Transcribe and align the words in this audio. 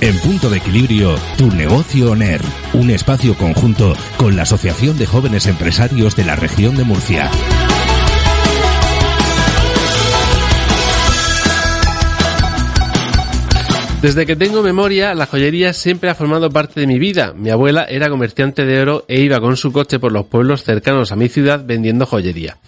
En 0.00 0.14
punto 0.18 0.50
de 0.50 0.58
equilibrio, 0.58 1.14
tu 1.38 1.50
negocio 1.50 2.10
ONER, 2.10 2.40
un 2.74 2.90
espacio 2.90 3.34
conjunto 3.34 3.94
con 4.18 4.36
la 4.36 4.42
Asociación 4.42 4.98
de 4.98 5.06
Jóvenes 5.06 5.46
Empresarios 5.46 6.14
de 6.14 6.24
la 6.24 6.36
región 6.36 6.76
de 6.76 6.84
Murcia. 6.84 7.30
Desde 14.02 14.26
que 14.26 14.36
tengo 14.36 14.62
memoria, 14.62 15.14
la 15.14 15.24
joyería 15.24 15.72
siempre 15.72 16.10
ha 16.10 16.14
formado 16.14 16.50
parte 16.50 16.78
de 16.78 16.86
mi 16.86 16.98
vida. 16.98 17.32
Mi 17.34 17.48
abuela 17.48 17.84
era 17.88 18.10
comerciante 18.10 18.66
de 18.66 18.80
oro 18.82 19.04
e 19.08 19.20
iba 19.22 19.40
con 19.40 19.56
su 19.56 19.72
coche 19.72 19.98
por 19.98 20.12
los 20.12 20.26
pueblos 20.26 20.62
cercanos 20.62 21.10
a 21.10 21.16
mi 21.16 21.28
ciudad 21.30 21.64
vendiendo 21.66 22.04
joyería. 22.04 22.58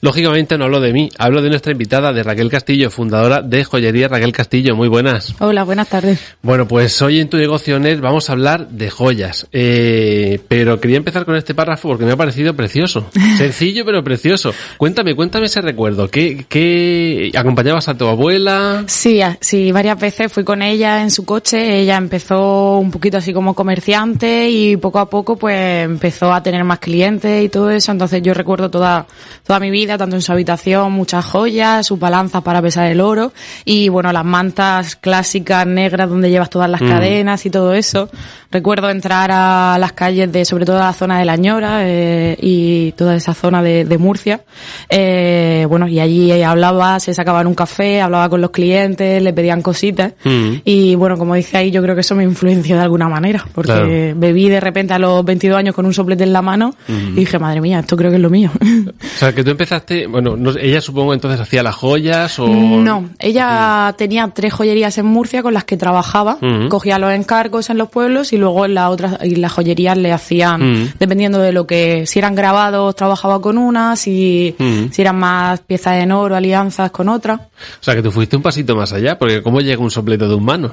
Lógicamente 0.00 0.58
no 0.58 0.64
hablo 0.64 0.80
de 0.80 0.92
mí, 0.92 1.08
hablo 1.18 1.42
de 1.42 1.48
nuestra 1.48 1.72
invitada, 1.72 2.12
de 2.12 2.22
Raquel 2.22 2.50
Castillo, 2.50 2.90
fundadora 2.90 3.42
de 3.42 3.64
Joyería 3.64 4.08
Raquel 4.08 4.32
Castillo. 4.32 4.76
Muy 4.76 4.88
buenas. 4.88 5.34
Hola, 5.40 5.64
buenas 5.64 5.88
tardes. 5.88 6.20
Bueno, 6.42 6.68
pues 6.68 7.00
hoy 7.02 7.20
en 7.20 7.28
tu 7.28 7.36
negocio 7.36 7.78
NET 7.78 8.00
vamos 8.00 8.28
a 8.28 8.32
hablar 8.32 8.68
de 8.68 8.90
joyas. 8.90 9.46
Eh, 9.52 10.40
pero 10.48 10.80
quería 10.80 10.98
empezar 10.98 11.24
con 11.24 11.36
este 11.36 11.54
párrafo 11.54 11.88
porque 11.88 12.04
me 12.04 12.12
ha 12.12 12.16
parecido 12.16 12.54
precioso. 12.54 13.08
Sencillo 13.38 13.84
pero 13.84 14.04
precioso. 14.04 14.52
Cuéntame, 14.76 15.14
cuéntame 15.14 15.46
ese 15.46 15.60
recuerdo. 15.60 16.08
¿Qué, 16.08 16.44
qué 16.48 17.30
acompañabas 17.34 17.88
a 17.88 17.94
tu 17.96 18.06
abuela? 18.06 18.84
Sí, 18.86 19.20
sí, 19.40 19.72
varias 19.72 19.98
veces 19.98 20.32
fui 20.32 20.44
con 20.44 20.62
ella 20.62 21.02
en 21.02 21.10
su 21.10 21.24
coche. 21.24 21.80
Ella 21.80 21.96
empezó 21.96 22.78
un 22.78 22.90
poquito 22.90 23.16
así 23.16 23.32
como 23.32 23.54
comerciante 23.54 24.50
y 24.50 24.76
poco 24.76 24.98
a 24.98 25.08
poco 25.08 25.36
pues 25.36 25.84
empezó 25.84 26.32
a 26.32 26.42
tener 26.42 26.64
más 26.64 26.80
clientes 26.80 27.44
y 27.44 27.48
todo 27.48 27.70
eso. 27.70 27.92
Entonces 27.92 28.22
yo 28.22 28.34
recuerdo 28.34 28.70
toda, 28.70 29.06
toda 29.46 29.60
mi 29.60 29.70
vida 29.70 29.85
tanto 29.86 30.16
en 30.16 30.22
su 30.22 30.32
habitación, 30.32 30.92
muchas 30.92 31.24
joyas, 31.24 31.86
sus 31.86 31.98
balanzas 31.98 32.42
para 32.42 32.60
pesar 32.60 32.86
el 32.86 33.00
oro 33.00 33.32
y 33.64 33.88
bueno, 33.88 34.12
las 34.12 34.24
mantas 34.24 34.96
clásicas 34.96 35.66
negras 35.66 36.08
donde 36.08 36.30
llevas 36.30 36.50
todas 36.50 36.68
las 36.68 36.82
mm. 36.82 36.88
cadenas 36.88 37.46
y 37.46 37.50
todo 37.50 37.72
eso. 37.72 38.08
Recuerdo 38.50 38.90
entrar 38.90 39.30
a 39.32 39.76
las 39.78 39.92
calles 39.92 40.30
de, 40.32 40.44
sobre 40.44 40.64
todo 40.64 40.78
la 40.78 40.92
zona 40.92 41.18
de 41.18 41.24
La 41.24 41.36
Ñora 41.36 41.80
eh, 41.82 42.36
y 42.40 42.92
toda 42.92 43.16
esa 43.16 43.34
zona 43.34 43.62
de, 43.62 43.84
de 43.84 43.98
Murcia. 43.98 44.42
Eh, 44.88 45.66
bueno, 45.68 45.88
y 45.88 46.00
allí 46.00 46.30
hablaba, 46.42 47.00
se 47.00 47.12
sacaban 47.12 47.46
un 47.46 47.54
café, 47.54 48.00
hablaba 48.00 48.28
con 48.28 48.40
los 48.40 48.50
clientes, 48.50 49.22
le 49.22 49.32
pedían 49.32 49.62
cositas. 49.62 50.12
Mm. 50.24 50.54
Y 50.64 50.94
bueno, 50.94 51.16
como 51.16 51.34
dice 51.34 51.56
ahí, 51.56 51.70
yo 51.70 51.82
creo 51.82 51.94
que 51.94 52.02
eso 52.02 52.14
me 52.14 52.24
influenció 52.24 52.76
de 52.76 52.82
alguna 52.82 53.08
manera, 53.08 53.44
porque 53.54 54.14
bebí 54.16 54.48
de 54.48 54.60
repente 54.60 54.94
a 54.94 54.98
los 54.98 55.24
22 55.24 55.58
años 55.58 55.74
con 55.74 55.86
un 55.86 55.94
soplete 55.94 56.24
en 56.24 56.32
la 56.32 56.42
mano 56.42 56.74
y 56.88 57.20
dije, 57.20 57.38
madre 57.38 57.60
mía, 57.60 57.80
esto 57.80 57.96
creo 57.96 58.10
que 58.10 58.16
es 58.16 58.22
lo 58.22 58.30
mío. 58.30 58.50
O 59.16 59.18
sea, 59.18 59.34
que 59.34 59.42
tú 59.42 59.50
empezaste, 59.50 60.06
bueno, 60.06 60.36
ella 60.60 60.80
supongo 60.80 61.14
entonces 61.14 61.40
hacía 61.40 61.62
las 61.62 61.74
joyas 61.74 62.38
o... 62.38 62.46
No, 62.46 63.08
ella 63.18 63.94
tenía 63.96 64.28
tres 64.34 64.52
joyerías 64.52 64.98
en 64.98 65.06
Murcia 65.06 65.42
con 65.42 65.54
las 65.54 65.64
que 65.64 65.78
trabajaba, 65.78 66.38
cogía 66.68 66.98
los 66.98 67.12
encargos 67.12 67.70
en 67.70 67.78
los 67.78 67.88
pueblos 67.88 68.32
y 68.32 68.35
luego 68.36 68.64
en 68.64 68.74
la 68.74 68.90
otra 68.90 69.18
y 69.22 69.36
las 69.36 69.52
joyerías 69.52 69.96
le 69.96 70.12
hacían 70.12 70.60
mm. 70.60 70.92
dependiendo 70.98 71.38
de 71.38 71.52
lo 71.52 71.66
que 71.66 72.06
si 72.06 72.18
eran 72.18 72.34
grabados 72.34 72.94
trabajaba 72.94 73.40
con 73.40 73.58
una 73.58 73.96
si 73.96 74.54
mm. 74.58 74.90
si 74.90 75.02
eran 75.02 75.18
más 75.18 75.60
piezas 75.60 76.02
en 76.02 76.12
oro 76.12 76.36
alianzas 76.36 76.90
con 76.90 77.08
otra 77.08 77.48
o 77.80 77.84
sea 77.84 77.94
que 77.94 78.02
tú 78.02 78.10
fuiste 78.10 78.36
un 78.36 78.42
pasito 78.42 78.76
más 78.76 78.92
allá 78.92 79.18
porque 79.18 79.42
cómo 79.42 79.60
llega 79.60 79.82
un 79.82 79.90
sopleto 79.90 80.28
de 80.28 80.34
un 80.34 80.44
manos 80.44 80.72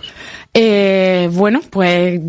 eh, 0.54 1.30
bueno 1.32 1.62
pues 1.70 2.22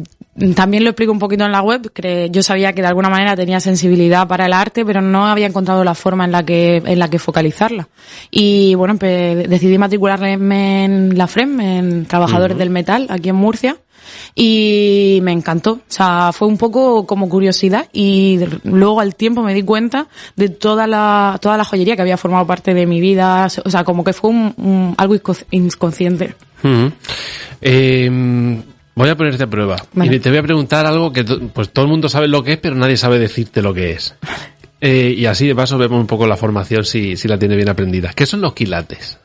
también 0.54 0.84
lo 0.84 0.90
explico 0.90 1.12
un 1.12 1.18
poquito 1.18 1.44
en 1.44 1.52
la 1.52 1.62
web. 1.62 1.90
Yo 2.30 2.42
sabía 2.42 2.72
que 2.72 2.82
de 2.82 2.88
alguna 2.88 3.08
manera 3.08 3.36
tenía 3.36 3.60
sensibilidad 3.60 4.26
para 4.26 4.46
el 4.46 4.52
arte, 4.52 4.84
pero 4.84 5.00
no 5.00 5.26
había 5.26 5.46
encontrado 5.46 5.84
la 5.84 5.94
forma 5.94 6.24
en 6.24 6.32
la 6.32 6.44
que, 6.44 6.76
en 6.76 6.98
la 6.98 7.08
que 7.08 7.18
focalizarla. 7.18 7.88
Y 8.30 8.74
bueno, 8.74 8.96
pues 8.96 9.48
decidí 9.48 9.78
matricularme 9.78 10.84
en 10.84 11.16
la 11.16 11.26
FREM, 11.26 11.60
en 11.60 12.06
Trabajadores 12.06 12.58
del 12.58 12.70
Metal, 12.70 13.06
aquí 13.10 13.28
en 13.28 13.36
Murcia 13.36 13.76
y 14.34 15.20
me 15.22 15.32
encantó. 15.32 15.72
O 15.72 15.80
sea, 15.88 16.30
fue 16.32 16.48
un 16.48 16.58
poco 16.58 17.06
como 17.06 17.28
curiosidad 17.28 17.88
y 17.92 18.40
luego 18.64 19.00
al 19.00 19.14
tiempo 19.14 19.42
me 19.42 19.54
di 19.54 19.62
cuenta 19.62 20.08
de 20.36 20.48
toda 20.48 20.86
la, 20.86 21.38
toda 21.40 21.56
la 21.56 21.64
joyería 21.64 21.96
que 21.96 22.02
había 22.02 22.16
formado 22.16 22.46
parte 22.46 22.74
de 22.74 22.86
mi 22.86 23.00
vida. 23.00 23.46
O 23.64 23.70
sea, 23.70 23.84
como 23.84 24.04
que 24.04 24.12
fue 24.12 24.30
un, 24.30 24.94
algo 24.96 25.16
inconsciente. 25.50 26.34
Em, 27.60 28.62
voy 28.94 29.08
a 29.08 29.16
ponerte 29.16 29.42
a 29.42 29.46
prueba. 29.46 29.76
Y 29.94 30.18
te 30.18 30.30
voy 30.30 30.38
a 30.38 30.42
preguntar 30.42 30.86
algo 30.86 31.12
que 31.12 31.24
pues 31.24 31.70
todo 31.70 31.84
el 31.84 31.90
mundo 31.90 32.08
sabe 32.08 32.28
lo 32.28 32.42
que 32.42 32.52
es, 32.52 32.58
pero 32.58 32.74
nadie 32.74 32.96
sabe 32.96 33.18
decirte 33.18 33.62
lo 33.62 33.74
que 33.74 33.92
es. 33.92 34.14
Eh, 34.80 35.14
y 35.16 35.26
así 35.26 35.46
de 35.46 35.54
paso 35.54 35.78
vemos 35.78 36.00
un 36.00 36.06
poco 36.06 36.26
la 36.26 36.36
formación 36.36 36.84
si, 36.84 37.16
si 37.16 37.28
la 37.28 37.38
tiene 37.38 37.56
bien 37.56 37.68
aprendida. 37.68 38.12
¿Qué 38.14 38.26
son 38.26 38.40
los 38.40 38.52
quilates? 38.52 39.18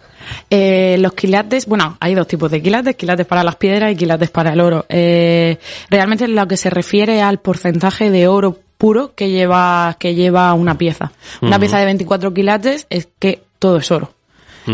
Eh, 0.50 0.97
los 1.00 1.13
quilates, 1.13 1.66
bueno, 1.66 1.97
hay 2.00 2.16
dos 2.16 2.28
tipos 2.28 2.52
de 2.52 2.62
quilates, 2.62 2.96
quilates 2.96 3.25
para 3.25 3.44
las 3.44 3.56
piedras 3.56 3.91
y 3.91 3.96
quilates 3.96 4.30
para 4.30 4.53
el 4.53 4.59
oro. 4.62 4.85
Eh, 4.90 5.57
realmente 5.90 6.28
lo 6.28 6.47
que 6.47 6.57
se 6.57 6.69
refiere 6.69 7.22
al 7.22 7.40
porcentaje 7.40 8.09
de 8.09 8.28
oro 8.28 8.57
puro 8.78 9.13
que 9.13 9.30
lleva, 9.30 9.97
que 10.00 10.16
lleva 10.16 10.53
una 10.53 10.78
pieza. 10.78 11.12
Una 11.41 11.59
pieza 11.59 11.80
de 11.80 11.86
24 11.86 12.34
quilates 12.34 12.88
es 12.90 13.09
que 13.19 13.41
todo 13.59 13.78
es 13.78 13.91
oro. 13.91 14.13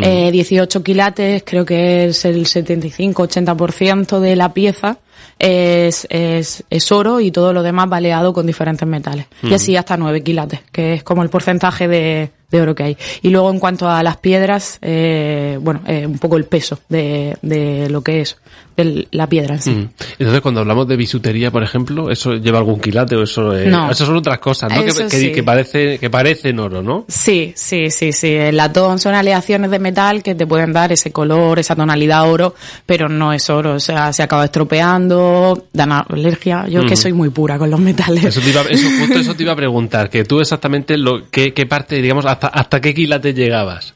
18 0.02 0.84
quilates 0.84 1.44
creo 1.46 1.66
que 1.66 2.06
es 2.06 2.26
el 2.26 2.46
75-80% 2.46 4.20
de 4.20 4.36
la 4.36 4.54
pieza 4.54 4.98
es, 5.40 6.08
es, 6.10 6.64
es, 6.70 6.92
oro 6.92 7.20
y 7.20 7.32
todo 7.32 7.54
lo 7.54 7.64
demás 7.64 7.90
baleado 7.90 8.34
con 8.34 8.46
diferentes 8.46 8.88
metales. 8.88 9.28
Y 9.44 9.54
así 9.54 9.76
hasta 9.76 9.98
9 9.98 10.24
quilates, 10.24 10.62
que 10.72 10.94
es 10.94 11.04
como 11.04 11.24
el 11.24 11.30
porcentaje 11.30 11.88
de, 11.88 12.32
de 12.50 12.62
oro 12.62 12.76
que 12.76 12.84
hay. 12.84 12.98
Y 13.22 13.30
luego 13.30 13.52
en 13.52 13.60
cuanto 13.60 13.90
a 13.90 14.02
las 14.04 14.18
piedras, 14.18 14.80
eh, 14.82 15.58
bueno, 15.62 15.82
eh, 15.88 16.06
un 16.06 16.18
poco 16.18 16.38
el 16.38 16.46
peso 16.46 16.80
de, 16.90 17.38
de 17.42 17.90
lo 17.90 18.02
que 18.02 18.22
es 18.22 18.38
la 18.78 19.28
piedra 19.28 19.56
en 19.56 19.62
sí. 19.62 19.72
Mm. 19.72 19.90
Entonces 20.20 20.42
cuando 20.42 20.60
hablamos 20.60 20.88
de 20.88 20.98
bisutería, 20.98 21.50
por 21.50 21.64
ejemplo, 21.64 22.10
¿eso 22.12 22.34
lleva 22.34 22.58
algún 22.58 22.80
quilate 22.80 23.16
o 23.16 23.24
eso 23.24 23.54
no. 23.54 23.90
eso 23.90 24.06
son 24.06 24.18
otras 24.18 24.40
cosas, 24.40 24.72
¿no? 24.74 24.84
Que, 25.10 25.32
que, 25.32 25.44
parece, 25.44 25.98
que 25.98 26.10
parecen 26.10 26.60
oro, 26.60 26.82
¿no? 26.82 27.06
Sí, 27.08 27.54
sí, 27.56 27.90
sí, 27.90 28.12
sí. 28.12 28.34
El 28.34 28.58
latón 28.58 29.00
son 29.00 29.16
aleaciones 29.16 29.72
de 29.72 29.80
metal 29.80 30.22
que 30.22 30.36
te 30.36 30.46
pueden 30.46 30.74
dar 30.74 30.92
ese 30.92 31.12
color, 31.12 31.60
esa 31.60 31.76
tonalidad 31.76 32.30
oro, 32.30 32.54
pero 32.86 33.08
no 33.08 33.32
es 33.32 33.50
oro. 33.50 33.76
O 33.76 33.80
sea, 33.80 34.12
se 34.12 34.24
acaba 34.24 34.46
estropeando, 34.46 35.05
dan 35.08 35.92
alergia. 35.92 36.68
Yo 36.68 36.86
que 36.86 36.96
soy 36.96 37.14
muy 37.14 37.30
pura 37.30 37.58
con 37.58 37.70
los 37.70 37.80
metales. 37.80 38.24
Eso, 38.24 38.42
te 38.42 38.50
iba, 38.50 38.62
eso, 38.62 38.88
justo 39.00 39.20
eso 39.20 39.36
te 39.36 39.44
iba 39.44 39.54
a 39.54 39.56
preguntar, 39.66 40.10
que 40.10 40.24
tú 40.24 40.40
exactamente 40.40 40.98
lo, 40.98 41.30
qué, 41.30 41.54
qué 41.54 41.66
parte, 41.66 42.02
digamos, 42.02 42.26
hasta, 42.26 42.48
hasta 42.48 42.82
qué 42.82 42.94
quilate 42.94 43.34
llegabas. 43.34 43.94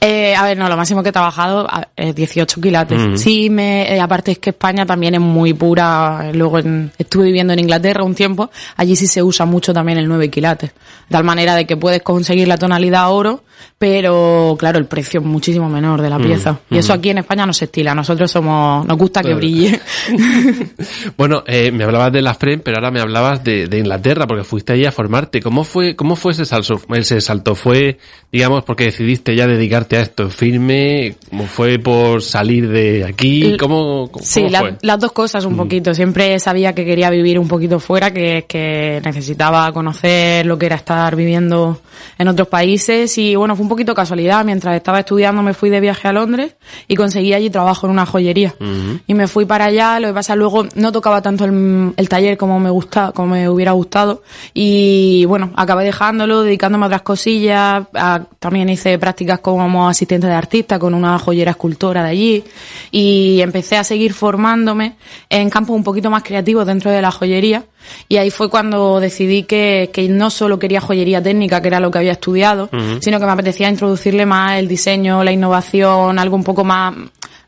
Eh, 0.00 0.34
a 0.34 0.44
ver, 0.44 0.56
no, 0.56 0.68
lo 0.68 0.76
máximo 0.76 1.02
que 1.02 1.10
he 1.10 1.12
trabajado 1.12 1.66
es 1.96 2.14
18 2.14 2.60
quilates. 2.60 3.20
Sí, 3.20 3.50
me, 3.50 3.94
eh, 3.94 4.00
aparte 4.00 4.32
es 4.32 4.38
que 4.38 4.50
España 4.50 4.86
también 4.86 5.14
es 5.14 5.20
muy 5.20 5.54
pura. 5.54 6.30
Luego 6.32 6.58
estuve 6.98 7.26
viviendo 7.26 7.52
en 7.52 7.60
Inglaterra 7.60 8.04
un 8.04 8.14
tiempo, 8.14 8.50
allí 8.76 8.96
sí 8.96 9.06
se 9.06 9.22
usa 9.22 9.46
mucho 9.46 9.72
también 9.72 9.98
el 9.98 10.08
9 10.08 10.30
quilates. 10.30 10.70
De 10.70 10.76
tal 11.08 11.24
manera 11.24 11.54
de 11.54 11.66
que 11.66 11.76
puedes 11.76 12.02
conseguir 12.02 12.48
la 12.48 12.56
tonalidad 12.56 13.10
oro, 13.12 13.42
pero 13.78 14.56
claro, 14.58 14.78
el 14.78 14.86
precio 14.86 15.20
es 15.20 15.26
muchísimo 15.26 15.68
menor 15.68 16.00
de 16.00 16.08
la 16.08 16.18
pieza. 16.18 16.60
Y 16.70 16.78
eso 16.78 16.92
aquí 16.92 17.10
en 17.10 17.18
España 17.18 17.46
no 17.46 17.52
se 17.52 17.64
estila. 17.64 17.94
Nosotros 17.94 18.30
somos, 18.30 18.86
nos 18.86 18.96
gusta 18.96 19.22
que 19.22 19.34
brille. 19.34 19.80
bueno, 21.16 21.42
eh, 21.46 21.72
me 21.72 21.84
hablabas 21.84 22.12
de 22.12 22.22
la 22.22 22.34
FREM, 22.34 22.60
pero 22.60 22.76
ahora 22.76 22.90
me 22.90 23.00
hablabas 23.00 23.42
de, 23.42 23.66
de, 23.66 23.78
Inglaterra, 23.78 24.26
porque 24.26 24.44
fuiste 24.44 24.72
allí 24.72 24.84
a 24.84 24.92
formarte. 24.92 25.40
¿Cómo 25.40 25.64
fue, 25.64 25.96
cómo 25.96 26.14
fue 26.14 26.32
ese 26.32 26.44
salto? 26.44 26.80
Ese 26.94 27.20
salto 27.20 27.54
fue, 27.54 27.98
digamos, 28.30 28.64
porque 28.64 28.84
decidiste 28.84 29.34
ya 29.34 29.46
dedicarte 29.62 29.96
a 29.96 30.02
esto 30.02 30.28
firme? 30.28 31.14
¿Cómo 31.30 31.46
fue 31.46 31.78
por 31.78 32.22
salir 32.22 32.68
de 32.68 33.04
aquí? 33.04 33.56
¿Cómo, 33.58 34.10
sí, 34.20 34.46
las 34.48 34.98
dos 35.00 35.12
cosas 35.12 35.44
un 35.44 35.54
mm. 35.54 35.56
poquito. 35.56 35.94
Siempre 35.94 36.38
sabía 36.38 36.74
que 36.74 36.84
quería 36.84 37.10
vivir 37.10 37.38
un 37.38 37.48
poquito 37.48 37.78
fuera, 37.78 38.12
que, 38.12 38.44
que 38.48 39.00
necesitaba 39.04 39.70
conocer 39.72 40.46
lo 40.46 40.58
que 40.58 40.66
era 40.66 40.76
estar 40.76 41.14
viviendo 41.16 41.80
en 42.18 42.28
otros 42.28 42.48
países 42.48 43.16
y 43.18 43.36
bueno, 43.36 43.54
fue 43.56 43.62
un 43.62 43.68
poquito 43.68 43.94
casualidad. 43.94 44.44
Mientras 44.44 44.74
estaba 44.76 45.00
estudiando 45.00 45.42
me 45.42 45.54
fui 45.54 45.70
de 45.70 45.80
viaje 45.80 46.08
a 46.08 46.12
Londres 46.12 46.54
y 46.88 46.96
conseguí 46.96 47.32
allí 47.32 47.50
trabajo 47.50 47.86
en 47.86 47.92
una 47.92 48.06
joyería. 48.06 48.54
Y 49.06 49.14
me 49.14 49.28
fui 49.28 49.44
para 49.44 49.66
allá, 49.66 50.00
lo 50.00 50.08
que 50.08 50.14
pasa 50.14 50.34
luego 50.34 50.66
no 50.74 50.92
tocaba 50.92 51.22
tanto 51.22 51.44
el, 51.44 51.92
el 51.96 52.08
taller 52.08 52.36
como 52.36 52.58
me 52.58 52.70
gusta, 52.70 53.12
como 53.12 53.34
me 53.34 53.48
hubiera 53.48 53.72
gustado 53.72 54.22
y 54.54 55.24
bueno, 55.26 55.50
acabé 55.56 55.84
dejándolo, 55.84 56.42
dedicándome 56.42 56.84
a 56.84 56.88
otras 56.88 57.02
cosillas. 57.02 57.84
también 58.38 58.68
hice 58.68 58.98
prácticas 58.98 59.40
con 59.40 59.51
como 59.56 59.88
asistente 59.88 60.26
de 60.26 60.34
artista 60.34 60.78
con 60.78 60.94
una 60.94 61.18
joyera 61.18 61.52
escultora 61.52 62.02
de 62.02 62.10
allí 62.10 62.44
y 62.90 63.40
empecé 63.40 63.76
a 63.76 63.84
seguir 63.84 64.12
formándome 64.12 64.96
en 65.28 65.50
campos 65.50 65.76
un 65.76 65.84
poquito 65.84 66.10
más 66.10 66.22
creativos 66.22 66.66
dentro 66.66 66.90
de 66.90 67.02
la 67.02 67.10
joyería 67.10 67.64
y 68.08 68.16
ahí 68.16 68.30
fue 68.30 68.48
cuando 68.48 69.00
decidí 69.00 69.42
que, 69.44 69.90
que 69.92 70.08
no 70.08 70.30
solo 70.30 70.58
quería 70.58 70.80
joyería 70.80 71.22
técnica, 71.22 71.60
que 71.60 71.68
era 71.68 71.80
lo 71.80 71.90
que 71.90 71.98
había 71.98 72.12
estudiado, 72.12 72.70
sino 73.00 73.18
que 73.18 73.26
me 73.26 73.32
apetecía 73.32 73.68
introducirle 73.68 74.26
más 74.26 74.58
el 74.58 74.68
diseño, 74.68 75.24
la 75.24 75.32
innovación, 75.32 76.18
algo 76.18 76.36
un 76.36 76.44
poco 76.44 76.64
más 76.64 76.94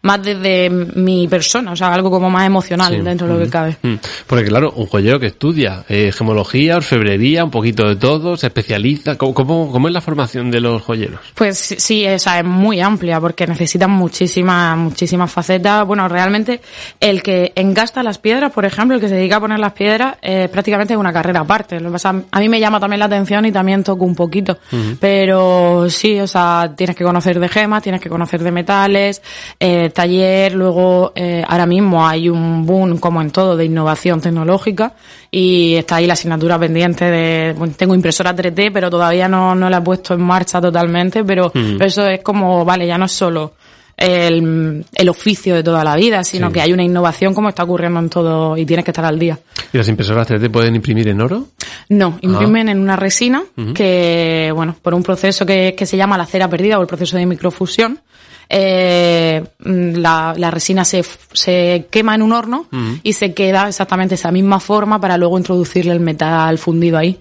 más 0.05 0.23
desde 0.23 0.69
mi 0.71 1.27
persona, 1.29 1.73
o 1.73 1.77
sea, 1.77 1.93
algo 1.93 2.11
como 2.11 2.29
más 2.31 2.47
emocional 2.47 2.93
Sí. 2.95 3.01
dentro 3.01 3.27
de 3.27 3.33
lo 3.35 3.41
que 3.41 3.51
cabe. 3.51 3.77
Mm. 3.83 3.95
Porque 4.27 4.45
claro, 4.45 4.73
un 4.77 4.87
joyero 4.87 5.19
que 5.19 5.27
estudia 5.27 5.85
eh, 5.89 6.13
gemología, 6.13 6.77
orfebrería, 6.77 7.43
un 7.43 7.51
poquito 7.51 7.89
de 7.89 7.97
todo, 7.97 8.37
se 8.37 8.49
especializa. 8.49 9.17
¿Cómo, 9.17 9.33
cómo, 9.33 9.73
cómo 9.73 9.89
es 9.89 9.95
la 9.95 10.03
formación 10.03 10.51
de 10.51 10.61
los 10.61 10.83
joyeros? 10.83 11.21
Pues 11.35 11.59
sí, 11.59 12.07
o 12.07 12.19
sea, 12.19 12.41
es 12.41 12.45
muy 12.45 12.81
amplia 12.81 13.19
porque 13.19 13.47
necesitan 13.47 13.91
muchísimas, 13.91 14.77
muchísimas 14.77 15.33
facetas. 15.33 15.87
Bueno, 15.87 16.07
realmente 16.07 16.61
el 17.01 17.23
que 17.23 17.53
engasta 17.57 18.03
las 18.03 18.19
piedras, 18.19 18.53
por 18.53 18.67
ejemplo, 18.67 18.97
el 18.97 19.01
que 19.01 19.09
se 19.09 19.15
dedica 19.15 19.37
a 19.37 19.41
poner 19.41 19.59
las 19.59 19.73
piedras, 19.73 20.17
eh, 20.21 20.49
prácticamente 20.53 20.93
es 20.93 21.01
una 21.01 21.13
carrera 21.15 21.41
aparte. 21.41 21.81
Lo 21.81 21.89
que 21.89 21.93
pasa, 21.95 22.15
a 22.31 22.41
mí 22.41 22.49
me 22.51 22.61
llama 22.61 22.79
también 22.79 22.99
la 23.01 23.07
atención 23.07 23.47
y 23.47 23.53
también 23.53 23.83
toco 23.83 24.05
un 24.05 24.15
poquito. 24.15 24.59
Pero 25.01 25.89
sí, 25.89 26.21
o 26.21 26.27
sea, 26.27 26.73
tienes 26.77 26.95
que 26.95 27.05
conocer 27.05 27.41
de 27.41 27.49
gemas, 27.49 27.83
tienes 27.83 28.03
que 28.03 28.11
conocer 28.11 28.43
de 28.43 28.53
metales, 28.53 29.23
eh, 29.59 29.91
taller, 29.95 30.53
luego 30.53 31.13
eh, 31.15 31.43
ahora 31.47 31.65
mismo 31.65 32.07
hay 32.07 32.29
un 32.29 32.67
boom, 32.67 32.99
como 32.99 33.23
en 33.23 33.31
todo, 33.31 33.57
de 33.57 33.65
innovación 33.65 34.21
tecnológica 34.21 34.93
y 35.31 35.77
está 35.77 35.97
ahí 35.97 36.07
la 36.07 36.13
asignatura 36.13 36.59
pendiente 36.59 37.07
de, 37.07 37.55
bueno, 37.57 37.73
tengo 37.77 37.95
impresora 37.95 38.37
3D, 38.37 38.71
pero 38.73 38.91
todavía 38.91 39.29
no, 39.29 39.55
no 39.55 39.71
la 39.71 39.79
he 39.79 39.83
puesto 39.83 40.15
en 40.15 40.21
marcha 40.21 40.61
totalmente, 40.61 41.25
pero, 41.25 41.51
pero 41.51 41.85
eso 41.85 42.07
es 42.07 42.21
como, 42.21 42.65
vale, 42.65 42.87
ya 42.87 42.99
no 42.99 43.07
es 43.07 43.13
solo 43.13 43.53
el, 43.97 44.85
el 44.93 45.09
oficio 45.09 45.55
de 45.55 45.63
toda 45.63 45.85
la 45.85 45.95
vida, 45.97 46.25
sino 46.25 46.49
Sí. 46.49 46.55
que 46.55 46.61
hay 46.61 46.73
una 46.73 46.83
innovación 46.83 47.33
como 47.35 47.49
está 47.49 47.63
ocurriendo 47.65 48.01
en 48.01 48.09
todo 48.11 48.57
y 48.57 48.67
tienes 48.67 48.85
que 48.85 48.91
estar 48.91 49.05
al 49.05 49.19
día. 49.19 49.39
¿Y 49.73 49.79
las 49.79 49.89
impresoras 49.89 50.29
3D 50.29 50.51
pueden 50.51 50.75
imprimir 50.77 51.09
en 51.09 51.21
oro? 51.21 51.49
No, 51.89 52.19
imprimen 52.23 52.69
en 52.69 52.81
una 52.81 52.97
resina 52.97 53.43
que, 53.75 54.53
bueno, 54.55 54.77
por 54.81 54.95
un 54.95 55.03
proceso 55.03 55.45
que, 55.47 55.75
que 55.77 55.87
se 55.87 55.97
llama 55.97 56.17
la 56.19 56.27
cera 56.27 56.49
perdida 56.49 56.79
o 56.79 56.83
el 56.83 56.87
proceso 56.87 57.17
de 57.17 57.27
microfusión, 57.27 58.01
eh, 58.49 59.43
mm, 59.65 59.95
la, 59.97 60.35
la 60.37 60.51
resina 60.51 60.85
se, 60.85 61.05
se 61.33 61.87
quema 61.91 62.15
en 62.15 62.23
un 62.23 62.33
horno 62.33 62.67
y 63.03 63.13
se 63.15 63.33
queda 63.35 63.69
exactamente 63.69 64.15
esa 64.17 64.31
misma 64.31 64.61
forma 64.61 65.01
para 65.01 65.17
luego 65.17 65.39
introducirle 65.39 65.93
el 65.93 66.01
metal 66.01 66.59
fundido 66.59 66.99
ahí. 66.99 67.19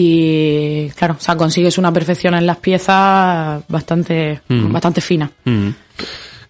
Y 0.00 0.88
claro, 0.90 1.16
o 1.18 1.20
sea, 1.20 1.34
consigues 1.36 1.76
una 1.76 1.92
perfección 1.92 2.34
en 2.34 2.46
las 2.46 2.58
piezas 2.58 3.62
bastante, 3.68 4.40
Ujú. 4.48 4.68
bastante 4.68 5.00
fina. 5.00 5.28
Mm. 5.44 5.70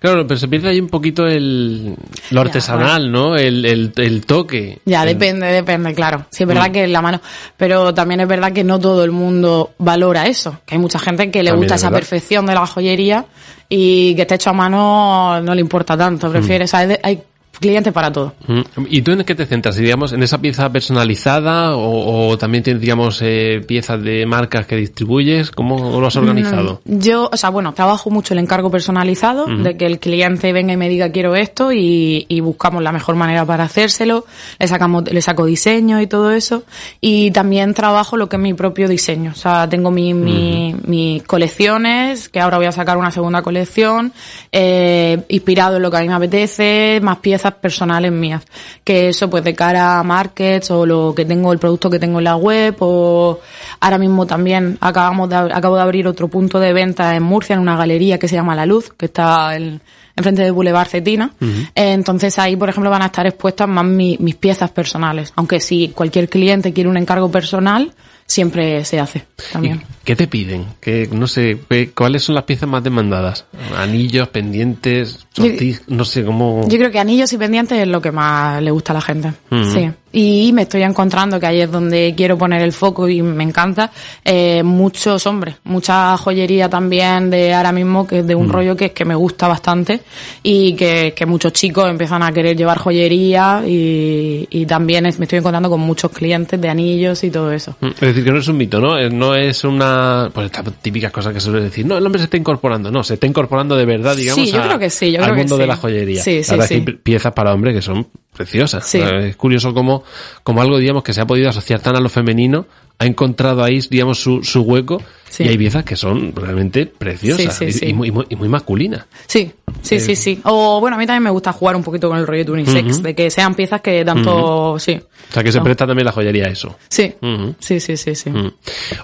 Claro, 0.01 0.27
pero 0.29 0.39
se 0.39 0.47
pierde 0.47 0.69
ahí 0.69 0.79
un 0.81 0.89
poquito 0.89 1.27
el, 1.27 1.97
lo 2.31 2.41
artesanal, 2.41 3.11
¿no? 3.11 3.35
El, 3.37 3.65
el, 3.65 3.93
el 3.97 4.27
toque. 4.27 4.79
Ya, 4.85 5.03
El- 5.03 5.09
depende, 5.09 5.47
depende, 5.47 5.93
claro. 5.95 6.27
Sí, 6.31 6.45
es 6.45 6.47
Mm. 6.47 6.49
verdad 6.53 6.71
que 6.71 6.87
la 6.87 7.01
mano, 7.03 7.21
pero 7.57 7.93
también 7.95 8.21
es 8.21 8.29
verdad 8.29 8.53
que 8.53 8.63
no 8.63 8.79
todo 8.79 9.03
el 9.03 9.11
mundo 9.13 9.71
valora 9.79 10.27
eso, 10.27 10.59
que 10.67 10.75
hay 10.75 10.81
mucha 10.81 10.99
gente 10.99 11.31
que 11.31 11.43
le 11.43 11.51
También 11.51 11.65
gusta 11.65 11.75
es 11.77 11.81
esa 11.81 11.89
verdad. 11.91 12.01
perfección 12.01 12.45
de 12.47 12.55
la 12.55 12.67
joyería 12.67 13.25
y 13.69 14.15
que 14.15 14.23
esté 14.23 14.35
hecho 14.37 14.51
a 14.51 14.53
mano 14.53 15.41
no 15.41 15.55
le 15.55 15.61
importa 15.63 15.97
tanto, 15.97 16.31
prefiere, 16.31 16.65
o 16.65 16.69
sea, 16.69 16.81
hay, 16.81 16.87
de- 16.87 17.01
hay 17.03 17.23
clientes 17.59 17.93
para 17.93 18.11
todo. 18.13 18.35
Mm. 18.47 18.61
¿Y 18.89 19.03
tú 19.03 19.13
en 19.13 19.25
qué 19.25 19.35
te 19.35 19.47
centras? 19.47 19.77
Digamos, 19.77 20.13
¿en 20.13 20.23
esa 20.23 20.39
pieza 20.39 20.71
personalizada 20.71 21.77
o, 21.77 22.29
o 22.29 22.39
también 22.39 22.63
tienes, 22.65 22.81
digamos, 22.81 23.21
eh, 23.23 23.61
piezas 23.67 24.03
de 24.03 24.27
marcas 24.27 24.67
que 24.67 24.77
distribuyes? 24.77 25.51
¿Cómo 25.51 26.01
lo 26.01 26.07
has 26.07 26.17
organizado? 26.17 26.81
Mm, 26.85 26.99
Yo, 27.01 27.29
o 27.33 27.37
sea, 27.37 27.51
bueno, 27.51 27.73
trabajo 27.75 28.11
mucho 28.11 28.35
el 28.35 28.41
encargo 28.41 28.71
personalizado, 28.71 29.47
de 29.47 29.77
que 29.77 29.87
el 29.87 29.99
cliente 29.99 30.53
venga 30.53 30.73
y 30.73 30.77
me 30.77 30.89
diga 30.89 31.11
quiero 31.11 31.35
esto 31.35 31.73
y, 31.73 32.27
y 32.29 32.41
buscamos 32.41 32.83
la 32.83 32.93
mejor 32.93 33.15
manera 33.17 33.45
para 33.45 33.65
hacérselo, 33.65 34.25
le 34.59 34.69
sacamos, 34.69 35.05
le 35.11 35.21
saco 35.23 35.45
diseño 35.47 36.01
y 36.01 36.07
todo 36.07 36.33
eso, 36.33 36.65
y 37.01 37.31
también 37.31 37.75
trabajo 37.75 38.17
lo 38.17 38.29
que 38.29 38.37
es 38.37 38.43
mi 38.43 38.55
propio 38.55 38.89
diseño, 38.89 39.33
o 39.33 39.35
sea, 39.35 39.69
tengo 39.69 39.91
mi, 39.91 40.15
mi- 40.15 40.75
mis 40.87 41.23
colecciones, 41.25 42.29
que 42.29 42.41
ahora 42.41 42.59
voy 42.59 42.67
a 42.67 42.73
sacar 42.73 42.97
una 42.97 43.11
segunda 43.11 43.43
colección, 43.43 44.13
eh, 44.53 45.19
inspirado 45.29 45.77
en 45.77 45.83
lo 45.83 45.91
que 45.91 45.97
a 45.97 46.01
mí 46.01 46.09
me 46.09 46.15
apetece, 46.15 47.01
más 47.03 47.19
piezas 47.19 47.48
personales 47.55 48.13
mías, 48.13 48.43
que 48.85 49.09
eso 49.09 49.29
pues 49.31 49.43
de 49.45 49.55
cara 49.55 49.99
a 49.99 50.03
markets 50.03 50.71
o 50.71 50.85
lo 50.87 51.15
que 51.15 51.25
tengo, 51.25 51.53
el 51.53 51.59
producto 51.59 51.91
que 51.91 51.99
tengo 51.99 52.19
en 52.19 52.25
la 52.25 52.37
web 52.37 52.77
o 52.81 53.41
ahora 53.81 53.99
mismo 53.99 54.27
también 54.27 54.79
acabamos 54.81 55.29
de, 55.29 55.37
ab- 55.37 55.51
acabo 55.55 55.77
de 55.77 55.83
abrir 55.83 56.07
otro 56.07 56.29
punto 56.29 56.59
de 56.61 56.73
venta 56.73 57.15
en 57.17 57.23
Murcia 57.23 57.55
en 57.55 57.61
una 57.61 57.77
galería 57.77 58.19
que 58.19 58.29
se 58.29 58.37
llama 58.37 58.55
La 58.55 58.67
Luz, 58.67 58.93
que 58.97 59.07
está 59.07 59.55
en, 59.57 59.81
enfrente 60.17 60.43
de 60.43 60.51
Boulevard 60.51 60.89
Cetina. 60.89 61.31
Entonces 61.75 62.39
ahí, 62.39 62.57
por 62.57 62.69
ejemplo, 62.69 62.91
van 62.91 63.03
a 63.03 63.07
estar 63.07 63.27
expuestas 63.27 63.69
más 63.69 63.85
mi- 63.85 64.17
mis 64.21 64.35
piezas 64.35 64.71
personales, 64.71 65.33
aunque 65.37 65.61
si 65.61 65.89
cualquier 65.91 66.29
cliente 66.29 66.73
quiere 66.73 66.91
un 66.91 66.97
encargo 66.97 67.31
personal, 67.31 67.93
siempre 68.29 68.85
se 68.85 69.01
hace 69.01 69.25
también. 69.53 69.79
¿Y 69.79 70.05
¿Qué 70.05 70.15
te 70.15 70.29
piden? 70.29 70.67
¿Qué, 70.81 71.09
no 71.11 71.27
sé, 71.27 71.59
qué- 71.69 71.91
¿cuáles 71.91 72.23
son 72.23 72.35
las 72.37 72.45
piezas 72.45 72.69
más 72.69 72.85
demandadas? 72.85 73.47
Anillos, 73.77 74.29
pendientes, 74.29 75.27
sortij- 75.35 75.81
no 75.89 76.05
sé 76.05 76.25
cómo... 76.25 76.63
Yo 76.69 76.79
creo 76.79 76.91
que 76.93 76.99
anillos 77.01 77.33
y 77.33 77.39
pendientes 77.39 77.79
es 77.79 77.89
lo 77.89 78.01
que 78.01 78.13
más 78.13 78.63
le 78.63 78.71
gusta 78.71 78.93
a 78.93 78.95
la 78.95 79.01
gente. 79.01 79.33
Ujú. 79.51 79.65
Sí. 79.65 79.91
Y 80.11 80.53
me 80.55 80.63
estoy 80.63 80.83
encontrando 80.83 81.39
que 81.39 81.47
ahí 81.47 81.61
es 81.61 81.71
donde 81.71 82.15
quiero 82.17 82.39
poner 82.39 82.63
el 82.63 82.73
foco 82.73 83.09
y 83.09 83.21
me 83.23 83.45
encanta. 83.45 83.91
eh, 84.25 84.63
muchos 84.63 85.27
hombres, 85.27 85.57
mucha 85.65 86.17
joyería 86.17 86.69
también 86.69 87.31
de 87.31 87.53
ahora 87.55 87.73
mismo, 87.73 88.07
que 88.07 88.21
es 88.21 88.27
de 88.27 88.35
un 88.35 88.49
rollo 88.49 88.75
que, 88.77 88.93
que 88.93 89.05
me 89.05 89.15
gusta 89.15 89.49
bastante 89.49 90.01
y 90.43 90.75
que, 90.75 91.13
que 91.15 91.27
muchos 91.27 91.53
chicos 91.53 91.89
empiezan 91.89 92.23
a 92.23 92.33
querer 92.33 92.57
llevar 92.57 92.79
joyería 92.79 93.63
y, 93.67 94.47
y 94.51 94.67
también 94.67 95.07
es- 95.07 95.19
me 95.19 95.25
estoy 95.27 95.39
encontrando 95.41 95.69
con 95.71 95.81
muchos 95.81 96.11
clientes 96.11 96.61
de 96.61 96.69
anillos 96.69 97.23
y 97.25 97.31
todo 97.31 97.53
eso. 97.53 97.77
Mm, 97.81 97.87
Es 97.89 98.01
decir, 98.01 98.25
que 98.25 98.33
no 98.33 98.39
es 98.39 98.49
un 98.49 98.57
mito, 98.57 98.81
¿no? 98.81 98.99
Eh, 98.99 99.11
No 99.11 99.35
es 99.35 99.65
una... 99.65 100.31
Pues 100.33 100.47
estas 100.47 100.65
típicas 100.81 101.13
cosas 101.13 101.33
que 101.35 101.41
suele 101.41 101.61
decir. 101.61 101.85
No, 101.87 101.99
el 101.99 102.05
hombre 102.07 102.19
se 102.21 102.25
está 102.25 102.37
incorporando. 102.37 102.91
No, 102.91 103.03
se 103.05 103.15
está 103.15 103.27
incorporando 103.27 103.77
de 103.77 103.85
verdad, 103.85 104.17
digamos, 104.17 104.45
Sí, 104.47 104.53
yo 104.53 104.61
a- 104.63 104.67
creo 104.67 104.79
que 104.79 104.91
sí, 104.91 105.13
yo 105.13 105.19
al 105.19 105.25
creo 105.25 105.35
que 105.35 105.41
mundo 105.43 105.57
de 105.59 105.65
sí. 105.65 105.69
la 105.69 105.77
joyería. 105.77 106.23
Sí, 106.23 106.43
sí, 106.43 106.51
verdad 106.51 106.65
es 106.65 106.69
que 106.71 106.75
sí. 106.79 106.85
hay 106.87 106.93
piezas 106.97 107.33
para 107.33 107.53
hombre 107.53 107.73
que 107.75 107.83
son 107.83 108.07
preciosas. 108.39 108.87
Sí. 108.87 108.99
Eh, 108.99 109.29
Es 109.29 109.37
curioso 109.37 109.75
como, 109.75 110.03
como 110.43 110.63
algo, 110.63 110.79
digamos, 110.79 111.03
que 111.03 111.13
se 111.13 111.21
ha 111.21 111.27
podido 111.27 111.51
asociar 111.51 111.81
tan 111.81 111.97
a 111.97 112.01
lo 112.01 112.09
femenino, 112.09 112.67
ha 113.01 113.07
encontrado 113.07 113.63
ahí, 113.63 113.81
digamos, 113.91 114.19
su, 114.21 114.43
su 114.43 114.63
hueco 114.63 115.01
Sí. 115.31 115.45
y 115.45 115.49
hay 115.49 115.59
piezas 115.59 115.85
que 115.85 115.95
son 115.95 116.35
realmente 116.35 116.87
preciosas 116.87 117.55
Sí, 117.55 117.67
y, 117.83 117.91
y 117.91 117.93
muy, 117.93 118.09
y 118.09 118.11
muy- 118.13 118.27
y 118.31 118.35
muy 118.37 118.49
masculinas. 118.49 119.05
Sí, 119.27 119.53
sí, 119.83 120.01
sí, 120.01 120.17
sí. 120.17 120.41
O 120.45 120.81
bueno, 120.81 120.97
a 120.97 120.99
mí 120.99 121.07
también 121.07 121.23
me 121.25 121.31
gusta 121.31 121.53
jugar 121.53 121.77
un 121.77 121.83
poquito 121.85 122.09
con 122.09 122.17
el 122.19 122.27
rollo 122.27 122.45
de 122.47 122.51
unisex, 122.53 123.03
de 123.03 123.15
que 123.15 123.31
sean 123.31 123.55
piezas 123.55 123.83
que 123.83 124.05
tanto, 124.07 124.79
sí. 124.79 124.99
O 125.29 125.33
sea, 125.33 125.45
que 125.45 125.53
se 125.53 125.59
No. 125.59 125.65
presta 125.65 125.87
también 125.87 126.07
la 126.07 126.13
joyería 126.13 126.47
a 126.47 126.49
eso. 126.49 126.77
Sí, 126.89 127.13
Ujú. 127.21 127.55
sí, 127.61 127.79
sí, 127.79 127.97
sí, 127.99 128.15
sí. 128.15 128.31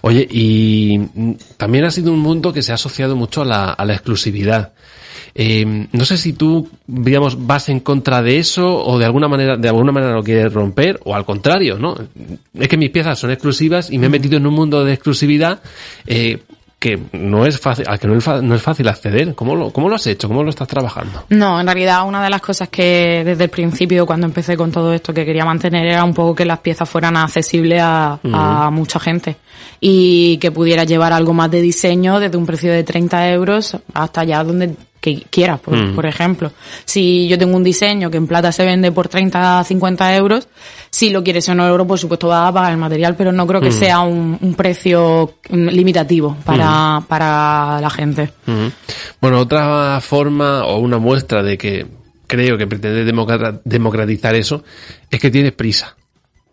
Oye, 0.00 0.26
y 0.30 0.98
mm, 1.14 1.32
también 1.58 1.84
ha 1.84 1.90
sido 1.90 2.10
un 2.10 2.20
mundo 2.20 2.52
que 2.54 2.62
se 2.62 2.72
ha 2.72 2.76
asociado 2.76 3.14
mucho 3.16 3.42
a 3.42 3.44
la, 3.44 3.64
a 3.70 3.84
la 3.84 3.92
exclusividad. 3.92 4.72
Eh, 5.34 5.88
no 5.92 6.04
sé 6.04 6.16
si 6.16 6.32
tú, 6.32 6.68
digamos, 6.86 7.46
vas 7.46 7.68
en 7.68 7.80
contra 7.80 8.22
de 8.22 8.38
eso 8.38 8.76
o 8.84 8.98
de 8.98 9.04
alguna 9.04 9.26
manera, 9.26 9.56
de 9.56 9.68
alguna 9.68 9.90
manera 9.92 10.12
lo 10.12 10.22
quieres 10.22 10.52
romper 10.52 11.00
o 11.04 11.14
al 11.14 11.24
contrario, 11.24 11.76
¿no? 11.78 11.96
Es 12.54 12.68
que 12.68 12.76
mis 12.76 12.90
piezas 12.90 13.18
son 13.18 13.30
exclusivas 13.32 13.90
y 13.90 13.98
me 13.98 14.06
he 14.06 14.10
metido 14.10 14.36
en 14.36 14.46
un 14.46 14.54
mundo 14.54 14.84
de 14.84 14.92
exclusividad 14.92 15.60
eh, 16.06 16.38
que 16.78 17.00
no 17.12 17.46
es 17.46 17.58
fácil, 17.58 17.86
al 17.88 17.98
que 17.98 18.06
no 18.06 18.14
es, 18.16 18.22
fa- 18.22 18.42
no 18.42 18.54
es 18.54 18.60
fácil 18.62 18.86
acceder. 18.88 19.34
¿Cómo 19.34 19.56
lo, 19.56 19.70
¿Cómo 19.72 19.88
lo 19.88 19.94
has 19.96 20.06
hecho? 20.06 20.28
¿Cómo 20.28 20.42
lo 20.44 20.50
estás 20.50 20.68
trabajando? 20.68 21.24
No, 21.30 21.58
en 21.58 21.66
realidad 21.66 22.06
una 22.06 22.22
de 22.22 22.28
las 22.30 22.42
cosas 22.42 22.68
que 22.68 23.22
desde 23.24 23.44
el 23.44 23.50
principio, 23.50 24.04
cuando 24.06 24.26
empecé 24.26 24.54
con 24.56 24.70
todo 24.70 24.92
esto, 24.92 25.12
que 25.14 25.24
quería 25.24 25.44
mantener 25.46 25.86
era 25.86 26.04
un 26.04 26.12
poco 26.14 26.34
que 26.34 26.44
las 26.44 26.58
piezas 26.60 26.88
fueran 26.88 27.16
accesibles 27.16 27.80
a, 27.82 28.20
a 28.32 28.70
mucha 28.70 29.00
gente 29.00 29.36
y 29.80 30.36
que 30.38 30.52
pudiera 30.52 30.84
llevar 30.84 31.12
algo 31.12 31.32
más 31.34 31.50
de 31.50 31.60
diseño 31.62 32.20
desde 32.20 32.36
un 32.36 32.44
precio 32.46 32.70
de 32.70 32.84
30 32.84 33.30
euros 33.30 33.76
hasta 33.94 34.20
allá 34.20 34.44
donde 34.44 34.74
que 35.04 35.22
quieras, 35.28 35.60
por, 35.60 35.76
Mm. 35.76 35.94
por 35.94 36.06
ejemplo. 36.06 36.50
Si 36.86 37.28
yo 37.28 37.36
tengo 37.38 37.54
un 37.56 37.62
diseño 37.62 38.10
que 38.10 38.16
en 38.16 38.26
plata 38.26 38.50
se 38.52 38.64
vende 38.64 38.90
por 38.90 39.08
30 39.08 39.62
50 39.62 40.16
euros, 40.16 40.48
si 40.88 41.10
lo 41.10 41.22
quieres 41.22 41.46
en 41.50 41.60
oro, 41.60 41.86
por 41.86 41.98
supuesto 41.98 42.28
vas 42.28 42.48
a 42.48 42.52
pagar 42.54 42.72
el 42.72 42.78
material, 42.78 43.14
pero 43.14 43.30
no 43.30 43.46
creo 43.46 43.60
que 43.60 43.70
sea 43.72 44.00
un, 44.00 44.38
un 44.40 44.54
precio 44.54 45.34
mm, 45.50 45.68
limitativo 45.68 46.36
para, 46.44 47.02
para 47.06 47.80
la 47.82 47.90
gente. 47.90 48.30
Bueno, 49.20 49.40
otra 49.40 50.00
forma 50.00 50.64
o 50.64 50.78
una 50.78 50.98
muestra 50.98 51.42
de 51.42 51.58
que 51.58 51.86
creo 52.26 52.56
que 52.56 52.66
pretende 52.66 53.04
democra- 53.04 53.60
democratizar 53.64 54.34
eso 54.34 54.64
es 55.10 55.20
que 55.20 55.30
tienes 55.30 55.52
prisa. 55.52 55.94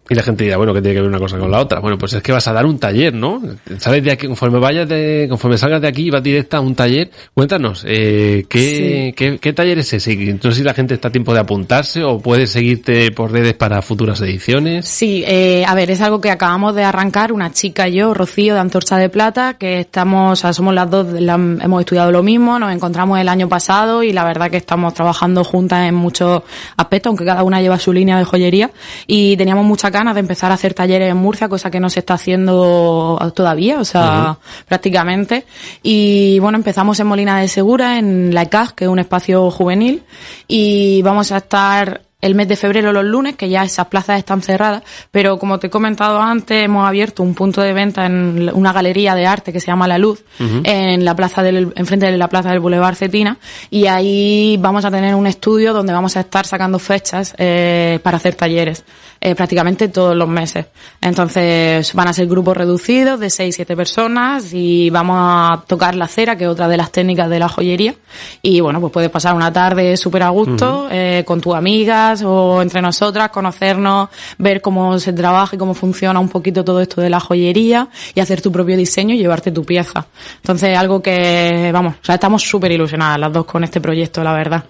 Y 0.09 0.15
la 0.15 0.23
gente 0.23 0.43
dirá, 0.43 0.57
bueno, 0.57 0.73
¿qué 0.73 0.81
tiene 0.81 0.95
que 0.95 1.01
ver 1.01 1.09
una 1.09 1.19
cosa 1.19 1.37
con 1.37 1.49
la 1.49 1.61
otra? 1.61 1.79
Bueno, 1.79 1.97
pues 1.97 2.11
es 2.13 2.21
que 2.21 2.31
vas 2.31 2.45
a 2.47 2.53
dar 2.53 2.65
un 2.65 2.79
taller, 2.79 3.13
¿no? 3.13 3.41
Sales 3.77 4.03
de 4.03 4.11
aquí, 4.11 4.27
conforme 4.27 4.59
vayas 4.59 4.89
de, 4.89 5.27
conforme 5.29 5.57
salgas 5.57 5.81
de 5.81 5.87
aquí, 5.87 6.09
vas 6.09 6.21
directa 6.21 6.57
a 6.57 6.59
un 6.59 6.75
taller. 6.75 7.09
Cuéntanos, 7.33 7.85
eh, 7.87 8.45
¿qué, 8.49 9.13
qué, 9.15 9.37
qué, 9.39 9.53
taller 9.53 9.79
es 9.79 9.93
ese? 9.93 10.11
Entonces, 10.11 10.57
si 10.57 10.63
la 10.63 10.73
gente 10.73 10.95
está 10.95 11.07
a 11.07 11.11
tiempo 11.11 11.33
de 11.33 11.39
apuntarse 11.39 12.03
o 12.03 12.19
puedes 12.19 12.51
seguirte 12.51 13.11
por 13.11 13.31
redes 13.31 13.53
para 13.53 13.81
futuras 13.81 14.19
ediciones. 14.21 14.87
Sí, 14.87 15.23
eh, 15.25 15.63
a 15.65 15.73
ver, 15.75 15.91
es 15.91 16.01
algo 16.01 16.19
que 16.19 16.31
acabamos 16.31 16.75
de 16.75 16.83
arrancar, 16.83 17.31
una 17.31 17.51
chica 17.51 17.87
y 17.87 17.93
yo, 17.93 18.13
Rocío, 18.13 18.55
de 18.55 18.59
Antorcha 18.59 18.97
de 18.97 19.09
Plata, 19.09 19.53
que 19.53 19.79
estamos, 19.79 20.33
o 20.33 20.35
sea, 20.35 20.51
somos 20.51 20.73
las 20.73 20.89
dos, 20.89 21.07
la, 21.13 21.35
hemos 21.35 21.79
estudiado 21.79 22.11
lo 22.11 22.23
mismo, 22.23 22.59
nos 22.59 22.73
encontramos 22.73 23.19
el 23.19 23.29
año 23.29 23.47
pasado 23.47 24.03
y 24.03 24.11
la 24.11 24.25
verdad 24.25 24.49
que 24.49 24.57
estamos 24.57 24.93
trabajando 24.93 25.43
juntas 25.43 25.87
en 25.87 25.95
muchos 25.95 26.43
aspectos, 26.75 27.11
aunque 27.11 27.25
cada 27.25 27.43
una 27.43 27.61
lleva 27.61 27.79
su 27.79 27.93
línea 27.93 28.17
de 28.17 28.25
joyería 28.25 28.71
y 29.07 29.37
teníamos 29.37 29.65
mucha 29.65 29.90
ganas 29.91 30.15
de 30.15 30.21
empezar 30.21 30.51
a 30.51 30.55
hacer 30.55 30.73
talleres 30.73 31.09
en 31.09 31.17
Murcia, 31.17 31.49
cosa 31.49 31.69
que 31.69 31.79
no 31.79 31.89
se 31.89 31.99
está 31.99 32.15
haciendo 32.15 33.31
todavía, 33.35 33.79
o 33.79 33.85
sea, 33.85 34.37
prácticamente. 34.67 35.45
Y 35.83 36.39
bueno, 36.39 36.57
empezamos 36.57 36.99
en 36.99 37.07
Molina 37.07 37.39
de 37.39 37.47
Segura, 37.47 37.97
en 37.97 38.33
la 38.33 38.43
ECAS, 38.43 38.73
que 38.73 38.85
es 38.85 38.89
un 38.89 38.99
espacio 38.99 39.51
juvenil, 39.51 40.03
y 40.47 41.01
vamos 41.01 41.31
a 41.31 41.37
estar 41.37 42.01
el 42.21 42.35
mes 42.35 42.47
de 42.47 42.55
febrero 42.55 42.93
los 42.93 43.03
lunes, 43.03 43.35
que 43.35 43.49
ya 43.49 43.63
esas 43.63 43.87
plazas 43.87 44.19
están 44.19 44.41
cerradas, 44.41 44.83
pero 45.09 45.37
como 45.39 45.59
te 45.59 45.67
he 45.67 45.69
comentado 45.69 46.21
antes, 46.21 46.63
hemos 46.63 46.87
abierto 46.87 47.23
un 47.23 47.33
punto 47.33 47.61
de 47.61 47.73
venta 47.73 48.05
en 48.05 48.49
una 48.53 48.71
galería 48.71 49.15
de 49.15 49.25
arte 49.25 49.51
que 49.51 49.59
se 49.59 49.67
llama 49.67 49.87
La 49.87 49.97
Luz, 49.97 50.23
en 50.39 51.03
la 51.03 51.15
plaza 51.15 51.41
del, 51.41 51.73
enfrente 51.75 52.05
de 52.05 52.17
la 52.17 52.29
plaza 52.29 52.49
del 52.49 52.59
Boulevard 52.59 52.95
Cetina, 52.95 53.37
y 53.69 53.87
ahí 53.87 54.57
vamos 54.59 54.85
a 54.85 54.91
tener 54.91 55.15
un 55.15 55.27
estudio 55.27 55.73
donde 55.73 55.93
vamos 55.93 56.15
a 56.15 56.21
estar 56.21 56.45
sacando 56.45 56.77
fechas 56.79 57.33
eh, 57.37 57.99
para 58.03 58.17
hacer 58.17 58.35
talleres, 58.35 58.83
eh, 59.21 59.35
prácticamente 59.35 59.87
todos 59.87 60.15
los 60.15 60.27
meses. 60.27 60.65
Entonces 60.99 61.93
van 61.93 62.07
a 62.07 62.13
ser 62.13 62.27
grupos 62.27 62.57
reducidos 62.57 63.19
de 63.19 63.29
6, 63.29 63.55
7 63.55 63.75
personas 63.75 64.53
y 64.53 64.89
vamos 64.89 65.17
a 65.19 65.63
tocar 65.67 65.95
la 65.95 66.07
cera, 66.07 66.35
que 66.35 66.45
es 66.45 66.49
otra 66.49 66.67
de 66.67 66.77
las 66.77 66.91
técnicas 66.91 67.29
de 67.29 67.39
la 67.39 67.47
joyería, 67.47 67.95
y 68.41 68.59
bueno, 68.59 68.79
pues 68.81 68.91
puedes 68.91 69.09
pasar 69.09 69.35
una 69.35 69.53
tarde 69.53 69.95
súper 69.95 70.23
a 70.23 70.29
gusto 70.29 70.87
eh, 70.91 71.23
con 71.25 71.39
tu 71.39 71.53
amiga, 71.53 72.13
o 72.25 72.61
entre 72.61 72.81
nosotras, 72.81 73.29
conocernos, 73.29 74.09
ver 74.37 74.61
cómo 74.61 74.99
se 74.99 75.13
trabaja 75.13 75.55
y 75.55 75.59
cómo 75.59 75.73
funciona 75.73 76.19
un 76.19 76.29
poquito 76.29 76.63
todo 76.63 76.81
esto 76.81 77.01
de 77.01 77.09
la 77.09 77.19
joyería 77.19 77.89
y 78.15 78.19
hacer 78.19 78.41
tu 78.41 78.51
propio 78.51 78.75
diseño 78.75 79.15
y 79.15 79.19
llevarte 79.19 79.51
tu 79.51 79.63
pieza. 79.63 80.07
Entonces, 80.37 80.77
algo 80.77 81.01
que, 81.01 81.69
vamos, 81.71 81.95
o 82.01 82.05
sea, 82.05 82.15
estamos 82.15 82.43
súper 82.43 82.71
ilusionadas 82.71 83.19
las 83.19 83.31
dos 83.31 83.45
con 83.45 83.63
este 83.63 83.79
proyecto, 83.79 84.23
la 84.23 84.33
verdad. 84.33 84.63